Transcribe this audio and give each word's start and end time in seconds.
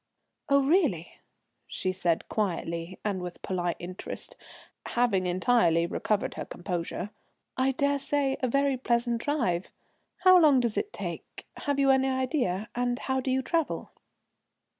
"Oh, 0.49 0.63
really," 0.65 1.19
she 1.67 1.91
said 1.91 2.27
quietly 2.27 2.97
and 3.05 3.21
with 3.21 3.43
polite 3.43 3.75
interest, 3.77 4.35
having 4.87 5.27
entirely 5.27 5.85
recovered 5.85 6.33
her 6.33 6.45
composure. 6.45 7.11
"I 7.55 7.73
dare 7.73 7.99
say 7.99 8.35
a 8.41 8.47
very 8.47 8.77
pleasant 8.77 9.21
drive. 9.21 9.71
How 10.23 10.39
long 10.39 10.59
does 10.59 10.75
it 10.75 10.91
take, 10.91 11.45
have 11.67 11.77
you 11.77 11.91
any 11.91 12.07
idea, 12.09 12.67
and 12.73 12.97
how 12.97 13.19
do 13.19 13.29
you 13.29 13.43
travel?" 13.43 13.91